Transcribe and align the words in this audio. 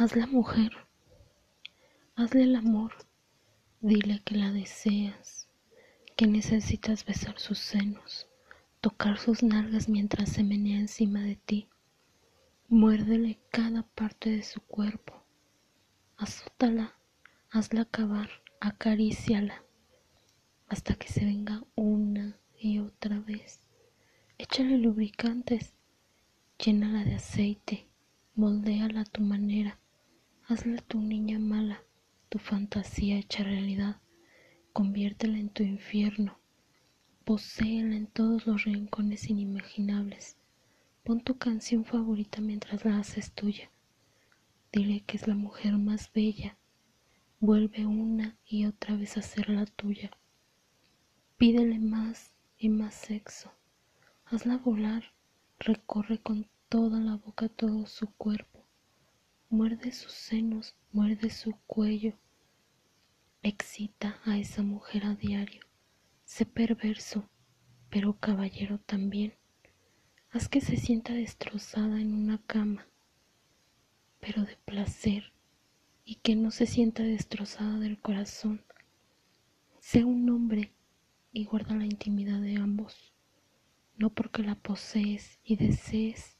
Hazla 0.00 0.28
mujer, 0.28 0.70
hazle 2.14 2.44
el 2.44 2.54
amor, 2.54 2.92
dile 3.80 4.22
que 4.24 4.36
la 4.36 4.52
deseas, 4.52 5.48
que 6.14 6.28
necesitas 6.28 7.04
besar 7.04 7.36
sus 7.40 7.58
senos, 7.58 8.28
tocar 8.80 9.18
sus 9.18 9.42
nalgas 9.42 9.88
mientras 9.88 10.28
se 10.28 10.44
menea 10.44 10.78
encima 10.78 11.22
de 11.22 11.34
ti. 11.34 11.68
Muérdele 12.68 13.40
cada 13.50 13.82
parte 13.82 14.30
de 14.30 14.44
su 14.44 14.60
cuerpo, 14.60 15.24
azótala, 16.16 16.94
hazla 17.50 17.80
acabar, 17.80 18.30
acaríciala, 18.60 19.64
hasta 20.68 20.94
que 20.94 21.08
se 21.08 21.24
venga 21.24 21.64
una 21.74 22.38
y 22.56 22.78
otra 22.78 23.18
vez. 23.18 23.64
Échale 24.38 24.78
lubricantes, 24.78 25.74
llénala 26.56 27.02
de 27.02 27.16
aceite, 27.16 27.88
moldéala 28.36 29.00
a 29.00 29.04
tu 29.04 29.22
manera, 29.22 29.80
hazla 30.50 30.80
tu 30.80 30.98
niña 30.98 31.38
mala, 31.38 31.84
tu 32.30 32.38
fantasía 32.38 33.18
hecha 33.18 33.44
realidad, 33.44 34.00
conviértela 34.72 35.36
en 35.38 35.50
tu 35.50 35.62
infierno, 35.62 36.38
poséela 37.26 37.94
en 37.94 38.06
todos 38.06 38.46
los 38.46 38.64
rincones 38.64 39.28
inimaginables. 39.28 40.38
Pon 41.04 41.20
tu 41.20 41.36
canción 41.36 41.84
favorita 41.84 42.40
mientras 42.40 42.86
la 42.86 42.98
haces 42.98 43.32
tuya. 43.32 43.70
Dile 44.72 45.02
que 45.02 45.18
es 45.18 45.28
la 45.28 45.34
mujer 45.34 45.76
más 45.76 46.10
bella. 46.14 46.56
Vuelve 47.40 47.84
una 47.84 48.38
y 48.46 48.64
otra 48.64 48.96
vez 48.96 49.18
a 49.18 49.22
ser 49.22 49.50
la 49.50 49.66
tuya. 49.66 50.10
Pídele 51.36 51.78
más 51.78 52.32
y 52.56 52.70
más 52.70 52.94
sexo. 52.94 53.52
Hazla 54.24 54.56
volar. 54.56 55.12
Recorre 55.58 56.18
con 56.18 56.48
toda 56.70 57.00
la 57.00 57.16
boca 57.16 57.50
todo 57.50 57.84
su 57.84 58.06
cuerpo. 58.14 58.57
Muerde 59.50 59.92
sus 59.92 60.12
senos, 60.12 60.76
muerde 60.92 61.30
su 61.30 61.52
cuello. 61.66 62.12
Excita 63.42 64.20
a 64.26 64.36
esa 64.36 64.62
mujer 64.62 65.06
a 65.06 65.14
diario. 65.14 65.62
Sé 66.26 66.44
perverso, 66.44 67.30
pero 67.88 68.18
caballero 68.18 68.78
también. 68.80 69.32
Haz 70.30 70.50
que 70.50 70.60
se 70.60 70.76
sienta 70.76 71.14
destrozada 71.14 71.98
en 71.98 72.12
una 72.12 72.36
cama, 72.42 72.86
pero 74.20 74.42
de 74.42 74.58
placer, 74.66 75.32
y 76.04 76.16
que 76.16 76.36
no 76.36 76.50
se 76.50 76.66
sienta 76.66 77.02
destrozada 77.02 77.78
del 77.78 77.98
corazón. 77.98 78.62
Sé 79.80 80.04
un 80.04 80.28
hombre 80.28 80.74
y 81.32 81.46
guarda 81.46 81.74
la 81.74 81.86
intimidad 81.86 82.42
de 82.42 82.56
ambos, 82.56 83.14
no 83.96 84.10
porque 84.10 84.42
la 84.42 84.56
posees 84.56 85.38
y 85.42 85.56
desees 85.56 86.36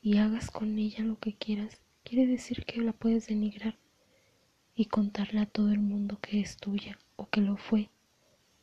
y 0.00 0.18
hagas 0.18 0.52
con 0.52 0.78
ella 0.78 1.02
lo 1.02 1.18
que 1.18 1.34
quieras, 1.34 1.80
quiere 2.08 2.26
decir 2.26 2.64
que 2.64 2.80
la 2.80 2.92
puedes 2.94 3.26
denigrar 3.26 3.76
y 4.74 4.86
contarle 4.86 5.40
a 5.40 5.46
todo 5.46 5.72
el 5.72 5.80
mundo 5.80 6.18
que 6.22 6.40
es 6.40 6.56
tuya 6.56 6.98
o 7.16 7.28
que 7.28 7.42
lo 7.42 7.58
fue. 7.58 7.90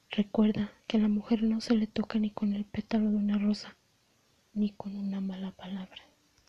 Recuerda 0.09 0.71
que 0.87 0.97
a 0.97 1.01
la 1.01 1.09
mujer 1.09 1.43
no 1.43 1.61
se 1.61 1.75
le 1.75 1.85
toca 1.85 2.17
ni 2.17 2.31
con 2.31 2.53
el 2.53 2.65
pétalo 2.65 3.11
de 3.11 3.17
una 3.17 3.37
rosa 3.37 3.77
ni 4.53 4.71
con 4.71 4.95
una 4.95 5.21
mala 5.21 5.51
palabra. 5.51 6.01